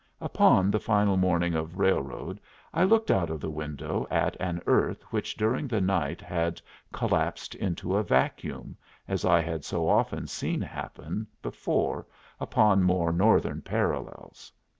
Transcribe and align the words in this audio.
Upon 0.19 0.71
the 0.71 0.79
final 0.79 1.15
morning 1.15 1.53
of 1.53 1.77
railroad 1.77 2.39
I 2.73 2.83
looked 2.83 3.11
out 3.11 3.29
of 3.29 3.39
the 3.39 3.51
window 3.51 4.07
at 4.09 4.35
an 4.39 4.59
earth 4.65 5.03
which 5.13 5.37
during 5.37 5.67
the 5.67 5.79
night 5.79 6.21
had 6.21 6.59
collapsed 6.91 7.53
into 7.53 7.95
a 7.95 8.01
vacuum, 8.01 8.77
as 9.07 9.25
I 9.25 9.41
had 9.41 9.63
so 9.63 9.87
often 9.87 10.25
seen 10.25 10.59
happen 10.61 11.27
before 11.43 12.07
upon 12.39 12.81
more 12.81 13.11
Northern 13.11 13.61
parallels. 13.61 14.51